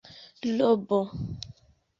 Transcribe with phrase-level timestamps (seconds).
[0.57, 0.99] robo